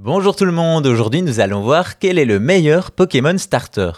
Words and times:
Bonjour 0.00 0.36
tout 0.36 0.44
le 0.44 0.52
monde, 0.52 0.86
aujourd'hui 0.86 1.22
nous 1.22 1.40
allons 1.40 1.60
voir 1.60 1.98
quel 1.98 2.20
est 2.20 2.24
le 2.24 2.38
meilleur 2.38 2.92
Pokémon 2.92 3.36
starter. 3.36 3.90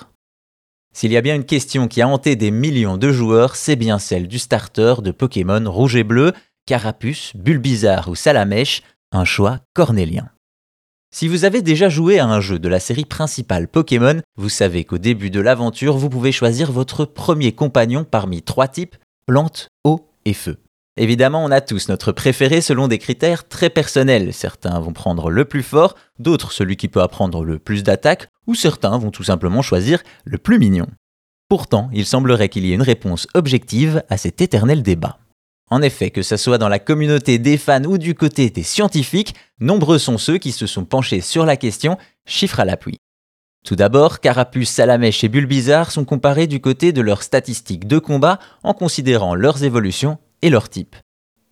S'il 0.95 1.13
y 1.13 1.17
a 1.19 1.21
bien 1.21 1.35
une 1.35 1.45
question 1.45 1.89
qui 1.89 2.01
a 2.01 2.09
hanté 2.09 2.37
des 2.37 2.51
millions 2.51 2.97
de 2.97 3.13
joueurs, 3.13 3.55
c'est 3.55 3.77
bien 3.77 3.99
celle 3.99 4.27
du 4.27 4.39
starter 4.39 4.95
de 5.03 5.11
Pokémon 5.11 5.63
rouge 5.71 5.97
et 5.97 6.03
bleu, 6.03 6.33
Carapuce, 6.65 7.33
Bulbizarre 7.37 8.09
ou 8.09 8.15
Salamèche, 8.15 8.83
un 9.13 9.27
choix 9.27 9.59
cornélien. 9.75 10.31
Si 11.15 11.29
vous 11.29 11.45
avez 11.45 11.61
déjà 11.61 11.91
joué 11.91 12.19
à 12.19 12.27
un 12.27 12.41
jeu 12.41 12.59
de 12.59 12.69
la 12.69 12.81
série 12.81 13.05
principale 13.05 13.69
Pokémon, 13.69 14.23
vous 14.37 14.49
savez 14.49 14.85
qu'au 14.85 14.97
début 14.97 15.29
de 15.29 15.41
l'aventure, 15.41 15.99
vous 15.99 16.09
pouvez 16.09 16.33
choisir 16.33 16.73
votre 16.73 17.05
premier 17.05 17.53
compagnon 17.53 18.05
parmi 18.05 18.41
trois 18.41 18.69
types, 18.69 18.97
plante, 19.27 19.69
eau 19.85 20.09
et 20.25 20.33
feu. 20.33 20.57
Évidemment, 20.97 21.45
on 21.45 21.51
a 21.51 21.61
tous 21.61 21.89
notre 21.89 22.13
préféré 22.13 22.61
selon 22.61 22.89
des 22.89 22.99
critères 22.99 23.49
très 23.49 23.71
personnels. 23.71 24.33
Certains 24.33 24.79
vont 24.81 24.93
prendre 24.93 25.31
le 25.31 25.45
plus 25.45 25.63
fort, 25.63 25.95
d'autres 26.19 26.53
celui 26.53 26.77
qui 26.77 26.89
peut 26.89 27.01
apprendre 27.01 27.45
le 27.45 27.59
plus 27.59 27.83
d'attaques, 27.83 28.29
ou 28.47 28.55
certains 28.55 28.99
vont 28.99 29.11
tout 29.11 29.23
simplement 29.23 29.63
choisir 29.63 30.03
le 30.25 30.39
plus 30.39 30.59
mignon. 30.59 30.87
Pourtant, 31.49 31.91
il 31.93 32.07
semblerait 32.07 32.49
qu'il 32.49 32.67
y 32.67 32.73
ait 32.73 32.77
une 32.77 32.83
réponse 32.83 33.27
objective 33.35 34.03
à 34.09 34.17
cet 34.17 34.41
éternel 34.41 34.83
débat. 34.83 35.19
En 35.71 35.83
effet, 35.83 36.11
que 36.11 36.23
ce 36.23 36.37
soit 36.37 36.59
dans 36.59 36.69
la 36.69 36.81
communauté 36.81 37.39
des 37.39 37.57
fans 37.57 37.85
ou 37.85 37.97
du 37.97 38.17
côté 38.17 38.51
des 38.51 38.65
scientifiques, 38.65 39.35
nombreux 39.61 39.99
sont 39.99 40.19
ceux 40.19 40.39
qui 40.39 40.51
se 40.51 40.67
sont 40.67 40.85
penchés 40.85 41.21
sur 41.21 41.47
la 41.47 41.57
question, 41.57 41.97
chiffre 42.27 42.59
à 42.59 42.65
l'appui. 42.65 42.99
Tout 43.65 43.77
d'abord, 43.77 44.21
Carapuce, 44.21 44.71
Salamèche 44.71 45.23
et 45.23 45.29
Bulbizarre 45.29 45.93
sont 45.93 46.05
comparés 46.05 46.49
du 46.49 46.61
côté 46.61 46.93
de 46.93 47.01
leurs 47.01 47.23
statistiques 47.23 47.87
de 47.87 47.99
combat 47.99 48.39
en 48.65 48.75
considérant 48.75 49.35
leurs 49.35 49.63
évolutions 49.63 50.19
et 50.43 50.51
leur 50.51 50.69
type. 50.69 50.97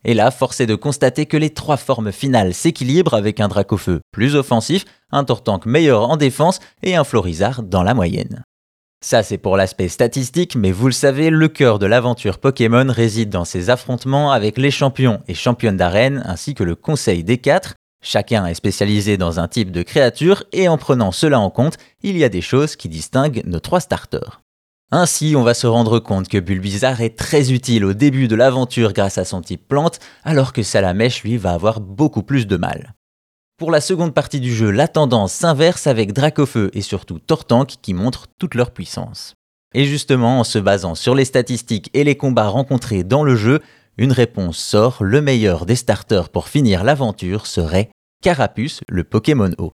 Et 0.04 0.14
là, 0.14 0.30
force 0.30 0.60
est 0.60 0.66
de 0.66 0.74
constater 0.74 1.26
que 1.26 1.36
les 1.36 1.50
trois 1.50 1.76
formes 1.76 2.12
finales 2.12 2.54
s'équilibrent 2.54 3.14
avec 3.14 3.40
un 3.40 3.48
Dracofeu 3.48 4.00
plus 4.12 4.36
offensif, 4.36 4.84
un 5.10 5.24
Tortank 5.24 5.66
meilleur 5.66 6.08
en 6.08 6.16
défense 6.16 6.60
et 6.82 6.96
un 6.96 7.04
Florizard 7.04 7.62
dans 7.62 7.82
la 7.82 7.94
moyenne. 7.94 8.44
Ça 9.00 9.22
c'est 9.22 9.38
pour 9.38 9.56
l'aspect 9.56 9.88
statistique, 9.88 10.56
mais 10.56 10.72
vous 10.72 10.86
le 10.86 10.92
savez, 10.92 11.30
le 11.30 11.48
cœur 11.48 11.78
de 11.78 11.86
l'aventure 11.86 12.38
Pokémon 12.38 12.86
réside 12.88 13.30
dans 13.30 13.44
ses 13.44 13.70
affrontements 13.70 14.32
avec 14.32 14.58
les 14.58 14.72
champions 14.72 15.20
et 15.28 15.34
championnes 15.34 15.76
d'arène 15.76 16.22
ainsi 16.26 16.54
que 16.54 16.64
le 16.64 16.74
conseil 16.74 17.22
des 17.22 17.38
quatre. 17.38 17.74
Chacun 18.02 18.46
est 18.46 18.54
spécialisé 18.54 19.16
dans 19.16 19.38
un 19.38 19.46
type 19.46 19.70
de 19.70 19.82
créature 19.82 20.42
et 20.52 20.68
en 20.68 20.78
prenant 20.78 21.12
cela 21.12 21.38
en 21.38 21.50
compte, 21.50 21.76
il 22.02 22.16
y 22.16 22.24
a 22.24 22.28
des 22.28 22.40
choses 22.40 22.74
qui 22.74 22.88
distinguent 22.88 23.42
nos 23.44 23.60
trois 23.60 23.80
starters. 23.80 24.40
Ainsi, 24.90 25.34
on 25.36 25.42
va 25.42 25.52
se 25.52 25.66
rendre 25.66 25.98
compte 25.98 26.28
que 26.28 26.38
Bulbizarre 26.38 27.02
est 27.02 27.18
très 27.18 27.52
utile 27.52 27.84
au 27.84 27.92
début 27.92 28.26
de 28.26 28.34
l'aventure 28.34 28.94
grâce 28.94 29.18
à 29.18 29.26
son 29.26 29.42
type 29.42 29.68
plante, 29.68 29.98
alors 30.24 30.54
que 30.54 30.62
Salamèche 30.62 31.24
lui 31.24 31.36
va 31.36 31.52
avoir 31.52 31.80
beaucoup 31.80 32.22
plus 32.22 32.46
de 32.46 32.56
mal. 32.56 32.94
Pour 33.58 33.70
la 33.70 33.82
seconde 33.82 34.14
partie 34.14 34.40
du 34.40 34.54
jeu, 34.54 34.70
la 34.70 34.88
tendance 34.88 35.32
s'inverse 35.32 35.86
avec 35.86 36.14
Dracofeu 36.14 36.70
et 36.72 36.80
surtout 36.80 37.18
Tortank 37.18 37.74
qui 37.82 37.92
montrent 37.92 38.28
toute 38.38 38.54
leur 38.54 38.70
puissance. 38.70 39.34
Et 39.74 39.84
justement, 39.84 40.40
en 40.40 40.44
se 40.44 40.58
basant 40.58 40.94
sur 40.94 41.14
les 41.14 41.26
statistiques 41.26 41.90
et 41.92 42.04
les 42.04 42.16
combats 42.16 42.48
rencontrés 42.48 43.04
dans 43.04 43.24
le 43.24 43.36
jeu, 43.36 43.60
une 43.98 44.12
réponse 44.12 44.56
sort, 44.56 45.04
le 45.04 45.20
meilleur 45.20 45.66
des 45.66 45.76
starters 45.76 46.30
pour 46.30 46.48
finir 46.48 46.82
l'aventure 46.82 47.46
serait 47.46 47.90
Carapuce, 48.22 48.80
le 48.88 49.04
Pokémon 49.04 49.50
eau. 49.58 49.72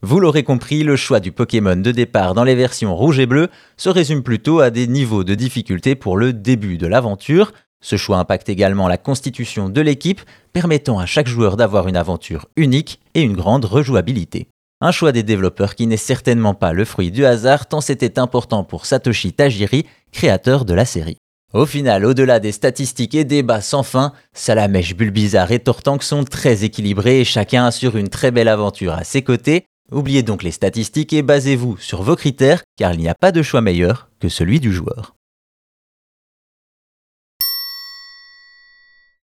Vous 0.00 0.20
l'aurez 0.20 0.44
compris, 0.44 0.84
le 0.84 0.94
choix 0.94 1.18
du 1.18 1.32
Pokémon 1.32 1.74
de 1.74 1.90
départ 1.90 2.32
dans 2.32 2.44
les 2.44 2.54
versions 2.54 2.94
rouge 2.94 3.18
et 3.18 3.26
bleu 3.26 3.48
se 3.76 3.88
résume 3.88 4.22
plutôt 4.22 4.60
à 4.60 4.70
des 4.70 4.86
niveaux 4.86 5.24
de 5.24 5.34
difficulté 5.34 5.96
pour 5.96 6.16
le 6.16 6.32
début 6.32 6.78
de 6.78 6.86
l'aventure. 6.86 7.52
Ce 7.82 7.96
choix 7.96 8.18
impacte 8.18 8.48
également 8.48 8.86
la 8.86 8.96
constitution 8.96 9.68
de 9.68 9.80
l'équipe, 9.80 10.20
permettant 10.52 11.00
à 11.00 11.06
chaque 11.06 11.26
joueur 11.26 11.56
d'avoir 11.56 11.88
une 11.88 11.96
aventure 11.96 12.46
unique 12.54 13.00
et 13.14 13.22
une 13.22 13.34
grande 13.34 13.64
rejouabilité. 13.64 14.46
Un 14.80 14.92
choix 14.92 15.10
des 15.10 15.24
développeurs 15.24 15.74
qui 15.74 15.88
n'est 15.88 15.96
certainement 15.96 16.54
pas 16.54 16.72
le 16.72 16.84
fruit 16.84 17.10
du 17.10 17.26
hasard 17.26 17.66
tant 17.66 17.80
c'était 17.80 18.20
important 18.20 18.62
pour 18.62 18.86
Satoshi 18.86 19.32
Tajiri, 19.32 19.84
créateur 20.12 20.64
de 20.64 20.74
la 20.74 20.84
série. 20.84 21.18
Au 21.52 21.66
final, 21.66 22.04
au-delà 22.04 22.38
des 22.38 22.52
statistiques 22.52 23.16
et 23.16 23.24
débats 23.24 23.62
sans 23.62 23.82
fin, 23.82 24.12
Salamèche, 24.32 24.94
Bulbizarre 24.94 25.50
et 25.50 25.58
Tortank 25.58 26.04
sont 26.04 26.22
très 26.22 26.62
équilibrés 26.62 27.20
et 27.20 27.24
chacun 27.24 27.64
assure 27.64 27.96
une 27.96 28.10
très 28.10 28.30
belle 28.30 28.48
aventure 28.48 28.92
à 28.92 29.02
ses 29.02 29.22
côtés, 29.22 29.64
Oubliez 29.90 30.22
donc 30.22 30.42
les 30.42 30.50
statistiques 30.50 31.14
et 31.14 31.22
basez-vous 31.22 31.78
sur 31.78 32.02
vos 32.02 32.14
critères 32.14 32.62
car 32.76 32.92
il 32.92 33.00
n'y 33.00 33.08
a 33.08 33.14
pas 33.14 33.32
de 33.32 33.42
choix 33.42 33.62
meilleur 33.62 34.10
que 34.20 34.28
celui 34.28 34.60
du 34.60 34.70
joueur. 34.70 35.17